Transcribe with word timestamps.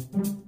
thank 0.00 0.26
you. 0.26 0.39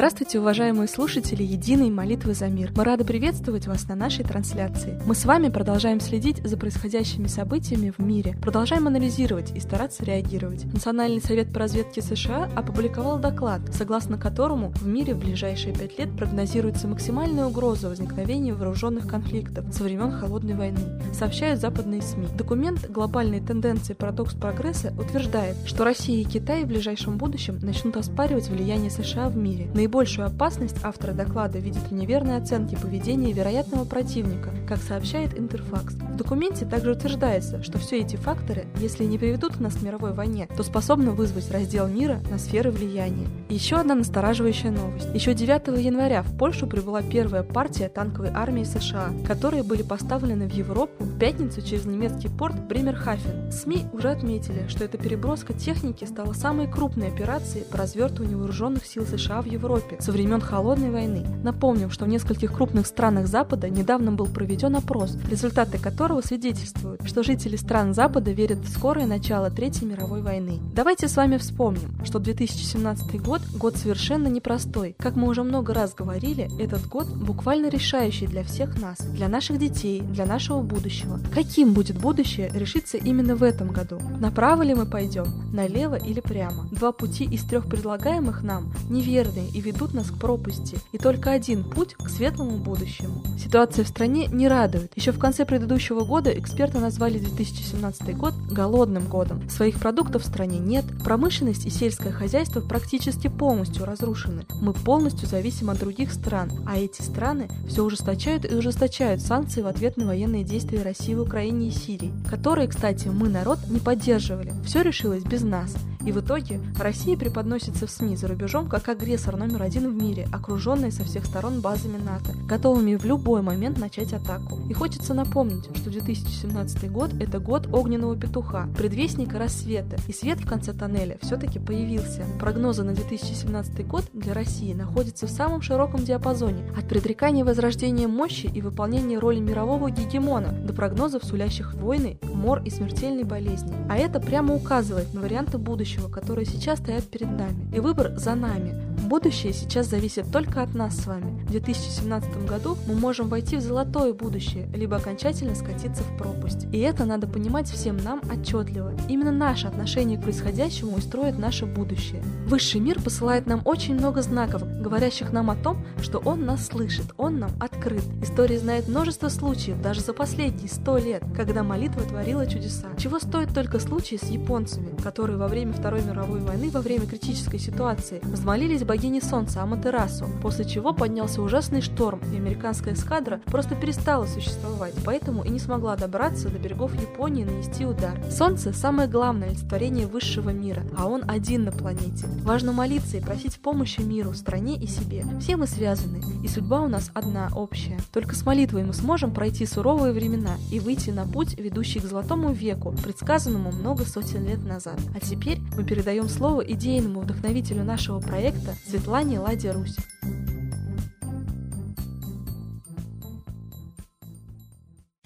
Здравствуйте, 0.00 0.40
уважаемые 0.40 0.88
слушатели 0.88 1.42
Единой 1.42 1.90
молитвы 1.90 2.32
за 2.32 2.46
мир. 2.46 2.72
Мы 2.74 2.84
рады 2.84 3.04
приветствовать 3.04 3.66
вас 3.66 3.86
на 3.86 3.94
нашей 3.94 4.24
трансляции. 4.24 4.98
Мы 5.04 5.14
с 5.14 5.26
вами 5.26 5.50
продолжаем 5.50 6.00
следить 6.00 6.42
за 6.42 6.56
происходящими 6.56 7.26
событиями 7.26 7.92
в 7.94 7.98
мире, 7.98 8.34
продолжаем 8.40 8.86
анализировать 8.86 9.54
и 9.54 9.60
стараться 9.60 10.02
реагировать. 10.06 10.64
Национальный 10.72 11.20
совет 11.20 11.52
по 11.52 11.58
разведке 11.58 12.00
США 12.00 12.48
опубликовал 12.56 13.18
доклад, 13.18 13.60
согласно 13.74 14.16
которому 14.16 14.70
в 14.70 14.86
мире 14.86 15.12
в 15.12 15.18
ближайшие 15.18 15.74
пять 15.74 15.98
лет 15.98 16.16
прогнозируется 16.16 16.88
максимальная 16.88 17.44
угроза 17.44 17.90
возникновения 17.90 18.54
вооруженных 18.54 19.06
конфликтов 19.06 19.66
со 19.70 19.84
времен 19.84 20.12
Холодной 20.12 20.54
войны, 20.54 20.80
сообщают 21.12 21.60
западные 21.60 22.00
СМИ. 22.00 22.28
Документ 22.38 22.90
«Глобальные 22.90 23.42
тенденции. 23.42 23.92
Парадокс 23.92 24.32
прогресса» 24.32 24.94
утверждает, 24.98 25.56
что 25.66 25.84
Россия 25.84 26.22
и 26.22 26.24
Китай 26.24 26.64
в 26.64 26.68
ближайшем 26.68 27.18
будущем 27.18 27.58
начнут 27.60 27.98
оспаривать 27.98 28.48
влияние 28.48 28.90
США 28.90 29.28
в 29.28 29.36
мире. 29.36 29.68
Наибольшую 29.90 30.28
опасность 30.28 30.76
авторы 30.84 31.14
доклада 31.14 31.58
видят 31.58 31.82
в 31.82 31.92
неверной 31.92 32.36
оценке 32.36 32.76
поведения 32.76 33.32
вероятного 33.32 33.84
противника, 33.84 34.50
как 34.68 34.78
сообщает 34.78 35.36
Интерфакс. 35.36 35.94
В 35.94 36.16
документе 36.16 36.64
также 36.64 36.92
утверждается, 36.92 37.60
что 37.64 37.80
все 37.80 37.98
эти 37.98 38.14
факторы, 38.14 38.66
если 38.76 39.02
не 39.02 39.18
приведут 39.18 39.58
нас 39.58 39.74
к 39.74 39.82
мировой 39.82 40.12
войне, 40.12 40.48
то 40.56 40.62
способны 40.62 41.10
вызвать 41.10 41.50
раздел 41.50 41.88
мира 41.88 42.20
на 42.30 42.38
сферы 42.38 42.70
влияния. 42.70 43.26
Еще 43.48 43.78
одна 43.78 43.96
настораживающая 43.96 44.70
новость. 44.70 45.08
Еще 45.12 45.34
9 45.34 45.76
января 45.84 46.22
в 46.22 46.38
Польшу 46.38 46.68
прибыла 46.68 47.02
первая 47.02 47.42
партия 47.42 47.88
танковой 47.88 48.30
армии 48.32 48.62
США, 48.62 49.10
которые 49.26 49.64
были 49.64 49.82
поставлены 49.82 50.48
в 50.48 50.52
Европу 50.52 51.02
в 51.02 51.18
пятницу 51.18 51.62
через 51.62 51.84
немецкий 51.84 52.28
порт 52.28 52.54
Бремерхафен. 52.68 53.50
СМИ 53.50 53.86
уже 53.92 54.10
отметили, 54.10 54.68
что 54.68 54.84
эта 54.84 54.98
переброска 54.98 55.52
техники 55.52 56.04
стала 56.04 56.32
самой 56.32 56.70
крупной 56.70 57.08
операцией 57.08 57.64
по 57.64 57.76
развертыванию 57.76 58.38
вооруженных 58.38 58.86
сил 58.86 59.04
США 59.04 59.42
в 59.42 59.46
Европе 59.46 59.69
Европе 59.70 59.96
со 60.00 60.10
времен 60.10 60.40
Холодной 60.40 60.90
войны. 60.90 61.24
Напомним, 61.44 61.90
что 61.90 62.04
в 62.04 62.08
нескольких 62.08 62.52
крупных 62.52 62.86
странах 62.86 63.26
Запада 63.28 63.68
недавно 63.68 64.10
был 64.10 64.26
проведен 64.26 64.74
опрос, 64.74 65.16
результаты 65.30 65.78
которого 65.78 66.20
свидетельствуют, 66.22 67.06
что 67.06 67.22
жители 67.22 67.56
стран 67.56 67.94
Запада 67.94 68.32
верят 68.32 68.58
в 68.58 68.68
скорое 68.68 69.06
начало 69.06 69.50
Третьей 69.50 69.86
мировой 69.86 70.22
войны. 70.22 70.58
Давайте 70.74 71.06
с 71.06 71.16
вами 71.16 71.36
вспомним, 71.36 72.04
что 72.04 72.18
2017 72.18 73.22
год– 73.22 73.42
год 73.54 73.76
совершенно 73.76 74.26
непростой. 74.26 74.96
Как 74.98 75.14
мы 75.14 75.28
уже 75.28 75.44
много 75.44 75.72
раз 75.72 75.94
говорили, 75.94 76.50
этот 76.60 76.86
год 76.88 77.06
буквально 77.06 77.68
решающий 77.68 78.26
для 78.26 78.42
всех 78.42 78.80
нас, 78.80 78.98
для 78.98 79.28
наших 79.28 79.58
детей, 79.58 80.00
для 80.00 80.26
нашего 80.26 80.62
будущего. 80.62 81.20
Каким 81.32 81.74
будет 81.74 81.96
будущее, 81.96 82.50
решится 82.52 82.96
именно 82.96 83.36
в 83.36 83.42
этом 83.44 83.68
году. 83.68 84.00
Направо 84.18 84.62
ли 84.62 84.74
мы 84.74 84.86
пойдем, 84.86 85.26
налево 85.52 85.94
или 85.94 86.20
прямо? 86.20 86.66
Два 86.72 86.90
пути 86.90 87.24
из 87.24 87.44
трех 87.44 87.66
предлагаемых 87.68 88.42
нам 88.42 88.72
неверные 88.88 89.48
и 89.50 89.59
ведут 89.60 89.94
нас 89.94 90.10
к 90.10 90.18
пропасти, 90.18 90.78
и 90.92 90.98
только 90.98 91.30
один 91.30 91.64
путь 91.64 91.94
к 91.94 92.08
светлому 92.08 92.56
будущему. 92.56 93.22
Ситуация 93.38 93.84
в 93.84 93.88
стране 93.88 94.26
не 94.26 94.48
радует. 94.48 94.92
Еще 94.96 95.12
в 95.12 95.18
конце 95.18 95.44
предыдущего 95.44 96.04
года 96.04 96.30
эксперты 96.30 96.78
назвали 96.78 97.18
2017 97.18 98.16
год 98.16 98.34
голодным 98.50 99.06
годом. 99.06 99.48
Своих 99.48 99.78
продуктов 99.78 100.22
в 100.22 100.26
стране 100.26 100.58
нет, 100.58 100.84
промышленность 101.04 101.66
и 101.66 101.70
сельское 101.70 102.12
хозяйство 102.12 102.60
практически 102.60 103.28
полностью 103.28 103.84
разрушены. 103.84 104.46
Мы 104.60 104.72
полностью 104.72 105.28
зависим 105.28 105.70
от 105.70 105.78
других 105.78 106.12
стран, 106.12 106.50
а 106.66 106.78
эти 106.78 107.02
страны 107.02 107.48
все 107.68 107.84
ужесточают 107.84 108.50
и 108.50 108.54
ужесточают 108.54 109.20
санкции 109.20 109.62
в 109.62 109.66
ответ 109.66 109.96
на 109.96 110.06
военные 110.06 110.44
действия 110.44 110.82
России 110.82 111.14
в 111.14 111.22
Украине 111.22 111.68
и 111.68 111.72
Сирии, 111.72 112.12
которые, 112.28 112.68
кстати, 112.68 113.08
мы, 113.08 113.28
народ, 113.28 113.58
не 113.68 113.80
поддерживали. 113.80 114.52
Все 114.64 114.82
решилось 114.82 115.22
без 115.22 115.42
нас. 115.42 115.74
И 116.04 116.12
в 116.12 116.20
итоге 116.20 116.60
Россия 116.78 117.16
преподносится 117.16 117.86
в 117.86 117.90
СМИ 117.90 118.16
за 118.16 118.28
рубежом 118.28 118.68
как 118.68 118.88
агрессор 118.88 119.36
номер 119.36 119.62
один 119.62 119.90
в 119.90 119.94
мире, 119.94 120.26
окруженный 120.32 120.92
со 120.92 121.04
всех 121.04 121.26
сторон 121.26 121.60
базами 121.60 121.98
НАТО, 121.98 122.34
готовыми 122.46 122.96
в 122.96 123.04
любой 123.04 123.42
момент 123.42 123.78
начать 123.78 124.12
атаку. 124.12 124.58
И 124.68 124.72
хочется 124.72 125.12
напомнить, 125.14 125.64
что 125.76 125.90
2017 125.90 126.90
год– 126.90 127.12
это 127.20 127.38
год 127.38 127.68
огненного 127.72 128.16
петуха, 128.16 128.68
предвестника 128.76 129.38
рассвета, 129.38 129.96
и 130.08 130.12
свет 130.12 130.40
в 130.40 130.48
конце 130.48 130.72
тоннеля 130.72 131.18
все-таки 131.22 131.58
появился. 131.58 132.24
Прогнозы 132.38 132.82
на 132.82 132.94
2017 132.94 133.86
год 133.86 134.04
для 134.12 134.32
России 134.32 134.72
находятся 134.72 135.26
в 135.26 135.30
самом 135.30 135.60
широком 135.60 136.04
диапазоне, 136.04 136.64
от 136.76 136.88
предрекания 136.88 137.44
возрождения 137.44 138.08
мощи 138.08 138.46
и 138.46 138.62
выполнения 138.62 139.18
роли 139.18 139.40
мирового 139.40 139.90
гегемона 139.90 140.52
до 140.52 140.72
прогнозов, 140.72 141.24
сулящих 141.24 141.74
войны, 141.74 142.18
мор 142.40 142.62
и 142.64 142.70
смертельной 142.70 143.24
болезни. 143.24 143.72
А 143.88 143.96
это 143.96 144.18
прямо 144.18 144.54
указывает 144.54 145.12
на 145.14 145.20
варианты 145.20 145.58
будущего 145.58 146.08
которые 146.08 146.46
сейчас 146.46 146.78
стоят 146.78 147.04
перед 147.04 147.30
нами. 147.30 147.74
И 147.74 147.80
выбор 147.80 148.12
за 148.16 148.34
нами. 148.34 148.89
Будущее 149.02 149.52
сейчас 149.52 149.86
зависит 149.86 150.30
только 150.30 150.62
от 150.62 150.74
нас 150.74 150.96
с 150.96 151.06
вами. 151.06 151.42
В 151.44 151.50
2017 151.50 152.46
году 152.46 152.76
мы 152.86 152.94
можем 152.94 153.28
войти 153.28 153.56
в 153.56 153.60
золотое 153.60 154.12
будущее, 154.12 154.68
либо 154.74 154.96
окончательно 154.96 155.54
скатиться 155.54 156.02
в 156.02 156.16
пропасть. 156.16 156.66
И 156.72 156.78
это 156.78 157.04
надо 157.04 157.26
понимать 157.26 157.68
всем 157.68 157.96
нам 157.96 158.20
отчетливо. 158.30 158.92
Именно 159.08 159.32
наше 159.32 159.66
отношение 159.66 160.18
к 160.18 160.22
происходящему 160.22 160.96
устроит 160.96 161.38
наше 161.38 161.66
будущее. 161.66 162.22
Высший 162.46 162.80
мир 162.80 163.00
посылает 163.00 163.46
нам 163.46 163.62
очень 163.64 163.94
много 163.94 164.22
знаков, 164.22 164.62
говорящих 164.80 165.32
нам 165.32 165.50
о 165.50 165.56
том, 165.56 165.84
что 166.02 166.18
он 166.18 166.44
нас 166.44 166.66
слышит, 166.66 167.06
он 167.16 167.38
нам 167.38 167.50
открыт. 167.58 168.04
История 168.22 168.58
знает 168.58 168.88
множество 168.88 169.28
случаев, 169.28 169.80
даже 169.80 170.00
за 170.00 170.12
последние 170.12 170.68
сто 170.68 170.98
лет, 170.98 171.22
когда 171.34 171.62
молитва 171.62 172.02
творила 172.02 172.46
чудеса. 172.46 172.88
Чего 172.98 173.18
стоит 173.18 173.54
только 173.54 173.80
случай 173.80 174.18
с 174.18 174.24
японцами, 174.24 174.94
которые 175.02 175.38
во 175.38 175.48
время 175.48 175.72
Второй 175.72 176.02
мировой 176.02 176.40
войны, 176.40 176.70
во 176.70 176.80
время 176.80 177.06
критической 177.06 177.58
ситуации, 177.58 178.20
взмолились 178.22 178.84
богини 178.90 179.20
солнца 179.20 179.62
Аматерасу, 179.62 180.26
после 180.42 180.64
чего 180.64 180.92
поднялся 180.92 181.40
ужасный 181.42 181.80
шторм, 181.80 182.18
и 182.32 182.36
американская 182.36 182.94
эскадра 182.94 183.40
просто 183.44 183.76
перестала 183.76 184.26
существовать, 184.26 184.94
поэтому 185.04 185.44
и 185.44 185.48
не 185.48 185.60
смогла 185.60 185.94
добраться 185.94 186.48
до 186.48 186.58
берегов 186.58 186.92
Японии 187.00 187.42
и 187.42 187.44
нанести 187.44 187.86
удар. 187.86 188.20
Солнце– 188.32 188.72
самое 188.74 189.08
главное 189.08 189.50
олицетворение 189.50 190.08
высшего 190.08 190.50
мира, 190.50 190.82
а 190.98 191.06
он 191.06 191.22
один 191.30 191.62
на 191.66 191.70
планете. 191.70 192.26
Важно 192.42 192.72
молиться 192.72 193.16
и 193.16 193.20
просить 193.20 193.60
помощи 193.60 194.00
миру, 194.00 194.34
стране 194.34 194.74
и 194.74 194.88
себе. 194.88 195.24
Все 195.38 195.54
мы 195.54 195.68
связаны, 195.68 196.20
и 196.42 196.48
судьба 196.48 196.80
у 196.80 196.88
нас 196.88 197.12
одна, 197.14 197.48
общая. 197.54 197.96
Только 198.12 198.34
с 198.34 198.44
молитвой 198.44 198.82
мы 198.82 198.92
сможем 198.92 199.32
пройти 199.32 199.66
суровые 199.66 200.12
времена 200.12 200.56
и 200.72 200.80
выйти 200.80 201.10
на 201.10 201.26
путь, 201.26 201.56
ведущий 201.56 202.00
к 202.00 202.06
золотому 202.06 202.52
веку, 202.52 202.92
предсказанному 203.04 203.70
много 203.70 204.04
сотен 204.04 204.44
лет 204.44 204.64
назад. 204.64 204.98
А 205.14 205.20
теперь 205.20 205.60
мы 205.76 205.84
передаем 205.84 206.28
слово 206.28 206.62
идейному 206.62 207.20
вдохновителю 207.20 207.84
нашего 207.84 208.18
проекта 208.18 208.74
Светлане 208.88 209.40
Ладе 209.40 209.70
Русь. 209.72 209.96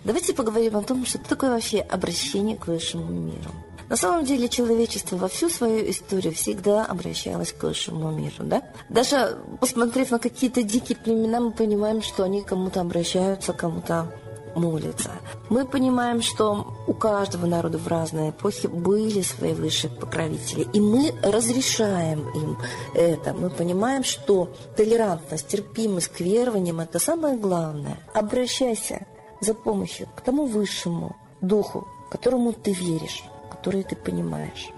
Давайте 0.05 0.35
поговорим 0.35 0.77
о 0.77 0.83
том, 0.83 1.07
что 1.07 1.19
такое 1.19 1.51
вообще 1.51 1.81
обращение 1.81 2.57
к 2.57 2.67
высшему 2.67 3.07
миру. 3.07 3.51
На 3.89 3.97
самом 3.97 4.25
деле 4.25 4.49
человечество 4.49 5.17
во 5.17 5.29
всю 5.29 5.49
свою 5.49 5.89
историю 5.91 6.33
всегда 6.35 6.85
обращалось 6.85 7.53
к 7.53 7.63
высшему 7.63 8.11
миру, 8.11 8.37
да? 8.41 8.63
Даже 8.89 9.39
посмотрев 9.61 10.11
на 10.11 10.19
какие-то 10.19 10.63
дикие 10.63 10.97
племена, 10.97 11.41
мы 11.41 11.53
понимаем, 11.53 12.03
что 12.03 12.25
они 12.25 12.43
кому-то 12.43 12.81
обращаются, 12.81 13.53
кому-то 13.53 14.13
молится. 14.55 15.11
Мы 15.49 15.67
понимаем, 15.67 16.23
что 16.23 16.75
у 16.87 16.95
каждого 16.95 17.47
народа 17.47 17.79
в 17.79 17.89
разные 17.89 18.31
эпохи 18.31 18.67
были 18.67 19.23
свои 19.23 19.53
высшие 19.53 19.91
покровители, 19.91 20.67
и 20.73 20.81
мы 20.81 21.13
разрешаем 21.23 22.29
им 22.31 22.59
это. 22.95 23.35
Мы 23.35 23.51
понимаем, 23.51 24.05
что 24.05 24.51
толерантность, 24.77 25.49
терпимость 25.49 26.09
к 26.09 26.21
верованиям– 26.21 26.81
это 26.81 26.99
самое 26.99 27.37
главное. 27.37 27.99
Обращайся 28.13 29.07
за 29.41 29.55
помощью 29.55 30.09
к 30.17 30.21
тому 30.21 30.47
высшему 30.47 31.17
духу, 31.41 31.87
которому 32.11 32.53
ты 32.53 32.73
веришь, 32.73 33.25
который 33.51 33.83
ты 33.83 33.97
понимаешь. 33.97 34.71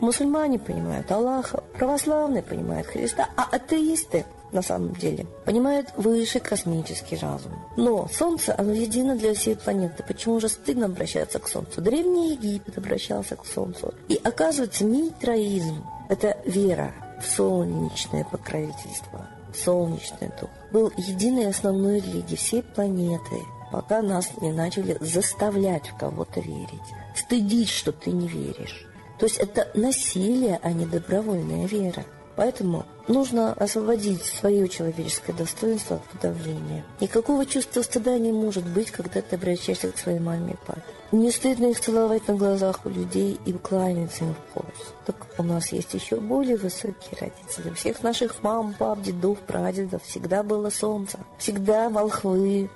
Мусульмане 0.00 0.58
понимают 0.58 1.12
Аллаха, 1.12 1.62
православные 1.78 2.42
понимают 2.42 2.86
Христа, 2.86 3.28
а 3.36 3.44
атеисты 3.50 4.24
на 4.52 4.62
самом 4.62 4.94
деле, 4.94 5.26
понимают 5.44 5.88
высший 5.96 6.40
космический 6.40 7.16
разум. 7.16 7.52
Но 7.76 8.08
Солнце, 8.08 8.54
оно 8.56 8.72
едино 8.72 9.16
для 9.16 9.34
всей 9.34 9.56
планеты. 9.56 10.04
Почему 10.06 10.40
же 10.40 10.48
стыдно 10.48 10.86
обращаться 10.86 11.38
к 11.38 11.48
Солнцу? 11.48 11.80
Древний 11.80 12.32
Египет 12.32 12.78
обращался 12.78 13.36
к 13.36 13.46
Солнцу. 13.46 13.94
И 14.08 14.20
оказывается, 14.22 14.84
митроизм– 14.84 15.84
это 16.08 16.36
вера 16.44 16.94
в 17.20 17.26
солнечное 17.26 18.24
покровительство, 18.24 19.28
солнечный 19.54 20.30
дух. 20.40 20.50
Был 20.72 20.92
единой 20.96 21.48
основной 21.48 22.00
религией 22.00 22.36
всей 22.36 22.62
планеты, 22.62 23.36
пока 23.70 24.02
нас 24.02 24.30
не 24.40 24.52
начали 24.52 24.96
заставлять 25.00 25.88
в 25.88 25.96
кого-то 25.96 26.40
верить. 26.40 26.80
Стыдить, 27.14 27.68
что 27.68 27.92
ты 27.92 28.10
не 28.10 28.26
веришь. 28.26 28.86
То 29.18 29.26
есть 29.26 29.38
это 29.38 29.68
насилие, 29.74 30.58
а 30.62 30.72
не 30.72 30.86
добровольная 30.86 31.66
вера. 31.66 32.04
Поэтому 32.36 32.86
нужно 33.10 33.52
освободить 33.52 34.24
свое 34.24 34.68
человеческое 34.68 35.32
достоинство 35.32 35.96
от 35.96 36.04
подавления. 36.04 36.84
Никакого 37.00 37.44
чувства 37.44 37.82
стыда 37.82 38.18
не 38.18 38.32
может 38.32 38.66
быть, 38.66 38.90
когда 38.90 39.20
ты 39.20 39.36
обращаешься 39.36 39.90
к 39.90 39.98
своей 39.98 40.20
маме 40.20 40.52
и 40.52 40.66
папе. 40.66 40.82
Не 41.12 41.30
стыдно 41.30 41.66
их 41.66 41.80
целовать 41.80 42.26
на 42.28 42.34
глазах 42.34 42.80
у 42.84 42.88
людей 42.88 43.38
и 43.44 43.52
кланяться 43.52 44.24
им 44.24 44.34
в 44.34 44.54
пояс. 44.54 44.94
Так 45.06 45.26
у 45.38 45.42
нас 45.42 45.72
есть 45.72 45.92
еще 45.92 46.16
более 46.16 46.56
высокие 46.56 47.18
родители. 47.20 47.70
У 47.70 47.74
всех 47.74 48.02
наших 48.02 48.42
мам, 48.42 48.74
пап, 48.74 49.02
дедов, 49.02 49.38
прадедов 49.40 50.02
всегда 50.04 50.42
было 50.44 50.70
солнце. 50.70 51.18
Всегда 51.38 51.90
волхвы 51.90 52.70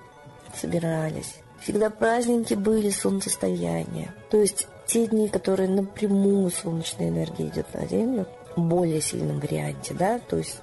собирались. 0.60 1.36
Всегда 1.62 1.90
праздники 1.90 2.54
были 2.54 2.90
солнцестояния. 2.90 4.12
То 4.31 4.38
есть 4.38 4.66
те 4.86 5.06
дни, 5.06 5.28
которые 5.28 5.69
напрямую 5.69 6.50
солнечная 6.50 7.08
энергия 7.08 7.46
идет 7.46 7.72
на 7.72 7.86
Землю, 7.86 8.26
более 8.56 9.00
сильном 9.00 9.40
варианте, 9.40 9.94
да, 9.94 10.18
то 10.18 10.36
есть 10.36 10.60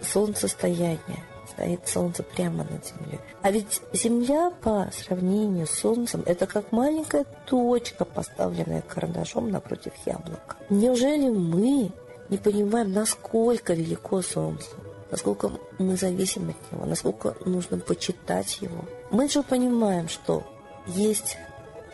солнцестояние, 0.00 1.24
стоит 1.48 1.88
солнце 1.88 2.22
прямо 2.22 2.64
над 2.64 2.86
землей. 2.86 3.20
А 3.42 3.50
ведь 3.50 3.80
Земля 3.92 4.50
по 4.62 4.88
сравнению 4.92 5.66
с 5.66 5.70
Солнцем 5.70 6.22
это 6.26 6.46
как 6.46 6.72
маленькая 6.72 7.24
точка, 7.46 8.04
поставленная 8.04 8.82
карандашом 8.82 9.50
напротив 9.50 9.92
яблока. 10.06 10.56
Неужели 10.70 11.28
мы 11.28 11.90
не 12.28 12.36
понимаем, 12.36 12.92
насколько 12.92 13.74
велико 13.74 14.22
Солнце? 14.22 14.68
насколько 15.10 15.50
мы 15.78 15.96
зависим 15.96 16.50
от 16.50 16.72
него, 16.72 16.84
насколько 16.86 17.34
нужно 17.44 17.78
почитать 17.78 18.60
его. 18.60 18.84
Мы 19.10 19.28
же 19.28 19.42
понимаем, 19.42 20.08
что 20.08 20.42
есть 20.86 21.36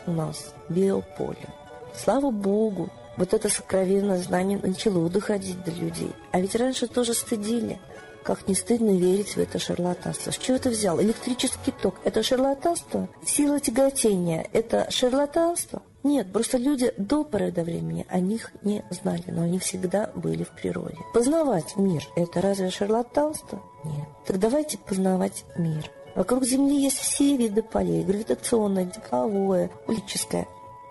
у 0.06 0.12
нас 0.12 0.52
биополе. 0.68 1.48
Слава 1.94 2.30
Богу, 2.30 2.90
вот 3.16 3.34
это 3.34 3.48
сокровенное 3.48 4.18
знание 4.18 4.58
начало 4.62 5.08
доходить 5.08 5.62
до 5.64 5.70
людей. 5.70 6.12
А 6.32 6.40
ведь 6.40 6.54
раньше 6.54 6.86
тоже 6.86 7.14
стыдили. 7.14 7.78
Как 8.22 8.48
не 8.48 8.54
стыдно 8.54 8.96
верить 8.96 9.36
в 9.36 9.38
это 9.38 9.58
шарлатанство. 9.58 10.30
С 10.30 10.38
чего 10.38 10.56
ты 10.58 10.70
взял? 10.70 11.00
Электрический 11.00 11.72
ток– 11.72 11.96
это 12.04 12.22
шарлатанство? 12.22 13.08
Сила 13.26 13.60
тяготения– 13.60 14.46
это 14.52 14.90
шарлатанство? 14.90 15.82
Нет, 16.02 16.32
просто 16.32 16.56
люди 16.56 16.92
до 16.96 17.24
поры 17.24 17.50
до 17.50 17.62
времени 17.62 18.06
о 18.08 18.20
них 18.20 18.50
не 18.62 18.82
знали, 18.90 19.24
но 19.26 19.42
они 19.42 19.58
всегда 19.58 20.10
были 20.14 20.42
в 20.42 20.50
природе. 20.50 20.96
Познавать 21.12 21.76
мир– 21.76 22.02
это 22.16 22.40
разве 22.40 22.70
шарлатанство? 22.70 23.62
Нет. 23.84 24.08
Так 24.26 24.38
давайте 24.38 24.78
познавать 24.78 25.44
мир. 25.58 25.90
Вокруг 26.14 26.44
Земли 26.44 26.82
есть 26.82 26.98
все 26.98 27.36
виды 27.36 27.62
полей– 27.62 28.04
гравитационное, 28.04 28.86
тепловое, 28.86 29.70
улическое 29.86 30.46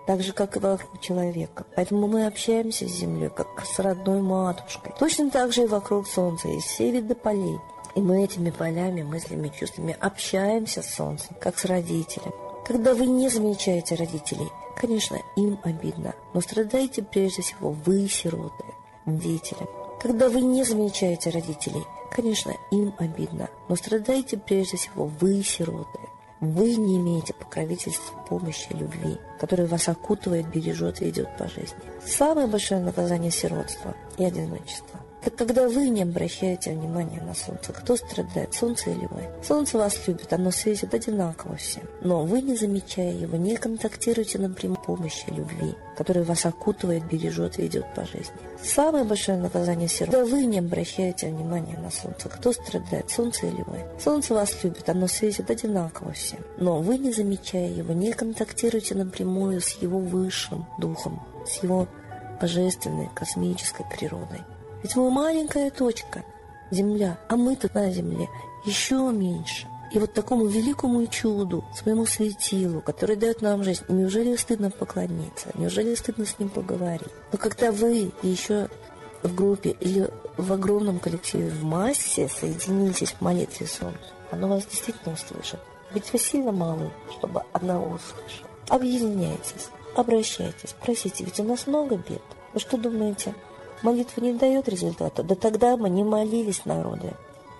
так 0.06 0.22
же, 0.22 0.32
как 0.32 0.56
и 0.56 0.60
вокруг 0.60 1.00
человека. 1.00 1.64
Поэтому 1.76 2.06
мы 2.06 2.26
общаемся 2.26 2.86
с 2.86 2.92
Землей, 2.92 3.30
как 3.30 3.64
с 3.64 3.78
родной 3.78 4.20
матушкой. 4.20 4.92
Точно 4.98 5.30
так 5.30 5.52
же 5.52 5.62
и 5.62 5.66
вокруг 5.66 6.06
Солнца 6.06 6.48
есть 6.48 6.66
все 6.66 6.90
виды 6.90 7.14
полей. 7.14 7.58
И 7.94 8.00
мы 8.00 8.24
этими 8.24 8.50
полями, 8.50 9.02
мыслями, 9.02 9.52
чувствами 9.56 9.96
общаемся 10.00 10.82
с 10.82 10.94
Солнцем, 10.94 11.36
как 11.40 11.58
с 11.58 11.64
родителем. 11.64 12.32
Когда 12.66 12.94
вы 12.94 13.06
не 13.06 13.28
замечаете 13.28 13.94
родителей, 13.94 14.48
конечно, 14.76 15.18
им 15.36 15.60
обидно, 15.62 16.14
но 16.32 16.40
страдаете 16.40 17.02
прежде 17.02 17.42
всего 17.42 17.70
вы, 17.70 18.08
сироты, 18.08 18.64
дети. 19.06 19.56
Когда 20.00 20.28
вы 20.28 20.40
не 20.40 20.64
замечаете 20.64 21.30
родителей, 21.30 21.84
конечно, 22.10 22.52
им 22.70 22.94
обидно, 22.98 23.48
но 23.68 23.76
страдаете 23.76 24.38
прежде 24.38 24.76
всего 24.76 25.06
вы, 25.06 25.42
сироты, 25.42 26.00
вы 26.40 26.76
не 26.76 26.96
имеете 26.98 27.32
покровительства, 27.34 28.18
помощи, 28.28 28.68
любви, 28.70 29.18
которая 29.40 29.66
вас 29.66 29.88
окутывает, 29.88 30.48
бережет 30.48 31.00
и 31.00 31.06
ведет 31.06 31.36
по 31.36 31.48
жизни. 31.48 31.78
Самое 32.04 32.46
большое 32.46 32.80
наказание 32.80 33.30
сиротства 33.30 33.94
и 34.18 34.24
одиночества. 34.24 35.00
Так 35.24 35.36
когда 35.36 35.66
вы 35.66 35.88
не 35.88 36.02
обращаете 36.02 36.72
внимания 36.72 37.22
на 37.22 37.34
солнце, 37.34 37.72
кто 37.72 37.96
страдает, 37.96 38.52
солнце 38.52 38.90
или 38.90 39.06
вы? 39.10 39.22
Солнце 39.42 39.78
вас 39.78 40.06
любит, 40.06 40.30
оно 40.34 40.50
светит 40.50 40.92
одинаково 40.92 41.56
всем. 41.56 41.84
Но 42.02 42.24
вы, 42.24 42.42
не 42.42 42.56
замечая 42.56 43.12
его, 43.12 43.38
не 43.38 43.56
контактируете 43.56 44.38
напрямую 44.38 44.78
помощи, 44.82 45.24
любви, 45.28 45.76
которая 45.96 46.24
вас 46.24 46.44
окутывает, 46.44 47.06
бережет 47.06 47.56
ведет 47.56 47.86
по 47.94 48.04
жизни. 48.04 48.34
Самое 48.62 49.04
большое 49.04 49.38
наказание 49.38 49.88
сирот, 49.88 50.14
когда 50.14 50.26
вы 50.26 50.44
не 50.44 50.58
обращаете 50.58 51.28
внимания 51.28 51.78
на 51.78 51.90
солнце, 51.90 52.28
кто 52.28 52.52
страдает, 52.52 53.10
солнце 53.10 53.46
или 53.46 53.62
вы? 53.66 53.78
Солнце 53.98 54.34
вас 54.34 54.62
любит, 54.62 54.90
оно 54.90 55.06
светит 55.06 55.50
одинаково 55.50 56.12
всем. 56.12 56.40
Но 56.58 56.80
вы, 56.80 56.98
не 56.98 57.12
замечая 57.12 57.70
его, 57.70 57.94
не 57.94 58.12
контактируете 58.12 58.94
напрямую 58.94 59.62
с 59.62 59.70
его 59.80 59.98
высшим 60.00 60.66
духом, 60.78 61.22
с 61.46 61.62
его 61.62 61.88
божественной 62.40 63.08
космической 63.14 63.86
природой. 63.90 64.40
Ведь 64.84 64.96
мы 64.96 65.10
маленькая 65.10 65.70
точка, 65.70 66.22
Земля, 66.70 67.18
а 67.30 67.36
мы 67.36 67.56
тут 67.56 67.74
на 67.74 67.90
Земле 67.90 68.28
еще 68.66 69.10
меньше. 69.10 69.66
И 69.90 69.98
вот 69.98 70.12
такому 70.12 70.44
великому 70.44 71.06
чуду, 71.06 71.64
своему 71.74 72.04
светилу, 72.04 72.82
который 72.82 73.16
дает 73.16 73.40
нам 73.40 73.64
жизнь, 73.64 73.82
неужели 73.88 74.36
стыдно 74.36 74.70
поклониться? 74.70 75.48
Неужели 75.54 75.94
стыдно 75.94 76.26
с 76.26 76.38
ним 76.38 76.50
поговорить? 76.50 77.08
Но 77.32 77.38
когда 77.38 77.72
вы 77.72 78.12
еще 78.22 78.68
в 79.22 79.34
группе 79.34 79.70
или 79.80 80.10
в 80.36 80.52
огромном 80.52 80.98
коллективе, 80.98 81.48
в 81.48 81.64
массе 81.64 82.28
соединитесь 82.28 83.12
в 83.12 83.22
молитве 83.22 83.66
солнцу, 83.66 83.98
оно 84.30 84.48
вас 84.48 84.66
действительно 84.66 85.14
услышит. 85.14 85.60
Ведь 85.94 86.12
вы 86.12 86.18
сильно 86.18 86.52
малы, 86.52 86.90
чтобы 87.16 87.42
одного 87.52 87.86
услышать. 87.86 88.44
Объединяйтесь, 88.68 89.68
обращайтесь, 89.96 90.74
просите, 90.82 91.24
ведь 91.24 91.40
у 91.40 91.44
нас 91.44 91.66
много 91.66 91.96
бед. 91.96 92.20
Вы 92.52 92.60
что 92.60 92.76
думаете, 92.76 93.34
молитва 93.84 94.22
не 94.22 94.32
дает 94.32 94.68
результата, 94.68 95.22
да 95.22 95.34
тогда 95.34 95.76
мы 95.76 95.90
не 95.90 96.02
молились 96.02 96.64
народы, 96.64 97.12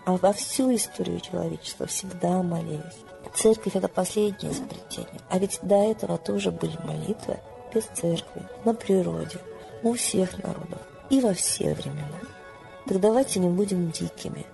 а 0.06 0.16
во 0.16 0.32
всю 0.32 0.74
историю 0.74 1.20
человечества 1.20 1.86
всегда 1.86 2.42
молились. 2.42 3.04
Церковь– 3.34 3.72
это 3.76 3.88
последнее 3.88 4.52
изобретение. 4.52 5.20
А 5.28 5.38
ведь 5.38 5.58
до 5.62 5.74
этого 5.74 6.18
тоже 6.18 6.50
были 6.50 6.76
молитвы 6.84 7.38
без 7.74 7.84
церкви, 7.84 8.42
на 8.64 8.74
природе, 8.74 9.38
у 9.82 9.94
всех 9.94 10.42
народов 10.42 10.80
и 11.10 11.20
во 11.20 11.34
все 11.34 11.74
времена. 11.74 12.20
Так 12.86 13.00
давайте 13.00 13.40
не 13.40 13.48
будем 13.48 13.90
дикими. 13.90 14.46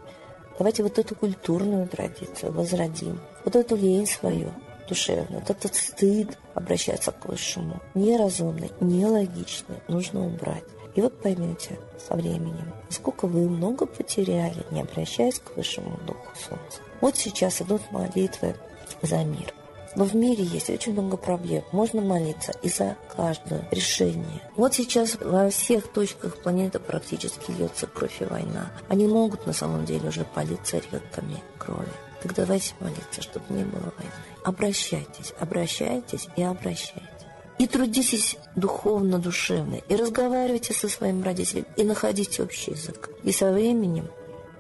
Давайте 0.58 0.82
вот 0.82 0.98
эту 0.98 1.14
культурную 1.14 1.88
традицию 1.88 2.52
возродим, 2.52 3.20
вот 3.44 3.56
эту 3.56 3.76
лень 3.76 4.06
свою 4.06 4.52
душевную, 4.88 5.40
вот 5.40 5.50
этот 5.50 5.74
стыд 5.74 6.36
обращаться 6.54 7.12
к 7.12 7.26
высшему, 7.26 7.80
неразумный, 7.94 8.70
нелогичный, 8.80 9.76
нужно 9.88 10.26
убрать. 10.26 10.64
И 10.94 11.00
вот 11.00 11.20
поймете 11.20 11.78
со 11.98 12.14
временем, 12.16 12.72
сколько 12.88 13.26
вы 13.26 13.48
много 13.48 13.86
потеряли, 13.86 14.64
не 14.70 14.82
обращаясь 14.82 15.38
к 15.38 15.56
высшему 15.56 15.98
духу 16.06 16.32
солнца. 16.34 16.80
Вот 17.00 17.16
сейчас 17.16 17.62
идут 17.62 17.82
молитвы 17.90 18.56
за 19.02 19.24
мир. 19.24 19.54
Но 19.96 20.04
в 20.04 20.14
мире 20.14 20.44
есть 20.44 20.70
очень 20.70 20.92
много 20.92 21.16
проблем. 21.16 21.64
Можно 21.72 22.00
молиться 22.00 22.52
и 22.62 22.68
за 22.68 22.96
каждое 23.16 23.66
решение. 23.72 24.40
Вот 24.56 24.74
сейчас 24.74 25.16
во 25.20 25.50
всех 25.50 25.88
точках 25.92 26.36
планеты 26.42 26.78
практически 26.78 27.50
льется 27.50 27.86
кровь 27.86 28.20
и 28.20 28.24
война. 28.24 28.70
Они 28.88 29.06
могут 29.08 29.46
на 29.46 29.52
самом 29.52 29.84
деле 29.84 30.08
уже 30.08 30.24
политься 30.24 30.76
реками 30.76 31.42
крови. 31.58 31.88
Так 32.22 32.34
давайте 32.34 32.74
молиться, 32.80 33.22
чтобы 33.22 33.46
не 33.50 33.64
было 33.64 33.92
войны. 33.96 34.12
Обращайтесь, 34.44 35.34
обращайтесь 35.40 36.28
и 36.36 36.42
обращайтесь. 36.42 37.19
И 37.60 37.66
трудитесь 37.66 38.38
духовно, 38.56 39.18
душевно, 39.18 39.74
и 39.74 39.94
разговаривайте 39.94 40.72
со 40.72 40.88
своим 40.88 41.22
родителем, 41.22 41.66
и 41.76 41.84
находите 41.84 42.42
общий 42.42 42.70
язык. 42.70 43.10
И 43.22 43.32
со 43.32 43.52
временем 43.52 44.08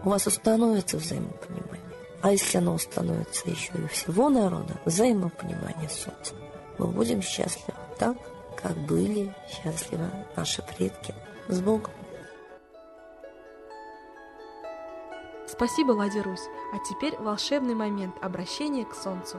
у 0.04 0.10
вас 0.10 0.26
установится 0.26 0.98
взаимопонимание. 0.98 1.80
А 2.20 2.32
если 2.32 2.58
оно 2.58 2.74
установится 2.74 3.48
еще 3.48 3.72
и 3.82 3.86
всего 3.86 4.28
народа, 4.28 4.78
взаимопонимание 4.84 5.88
с 5.88 5.94
солнцем, 5.94 6.36
мы 6.76 6.88
будем 6.88 7.22
счастливы 7.22 7.72
так, 7.98 8.18
как 8.62 8.76
были 8.76 9.34
счастливы 9.48 10.04
наши 10.36 10.60
предки. 10.60 11.14
С 11.48 11.58
Богом! 11.62 11.92
Спасибо, 15.46 15.92
Ладя 15.92 16.22
Русь. 16.22 16.48
А 16.74 16.78
теперь 16.86 17.16
волшебный 17.16 17.74
момент 17.74 18.14
обращения 18.20 18.84
к 18.84 18.94
Солнцу. 18.94 19.38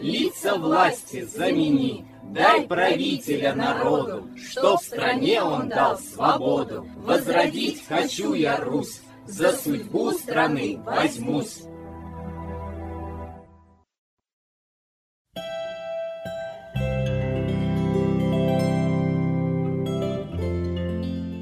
лица 0.00 0.56
власти 0.56 1.22
замени. 1.22 2.04
Дай 2.22 2.66
правителя 2.66 3.54
народу, 3.54 4.28
что 4.36 4.76
в 4.76 4.82
стране 4.82 5.42
он 5.42 5.68
дал 5.68 5.98
свободу. 5.98 6.86
Возродить 6.96 7.86
хочу 7.86 8.32
я 8.34 8.56
Русь, 8.56 9.00
за 9.26 9.52
судьбу 9.52 10.10
страны 10.12 10.80
возьмусь. 10.84 11.62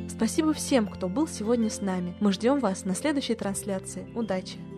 Спасибо 0.08 0.52
всем, 0.52 0.86
кто 0.86 1.08
был 1.08 1.26
сегодня 1.26 1.68
с 1.68 1.80
нами. 1.80 2.14
Мы 2.20 2.32
ждем 2.32 2.60
вас 2.60 2.84
на 2.84 2.94
следующей 2.94 3.34
трансляции. 3.34 4.06
Удачи! 4.14 4.71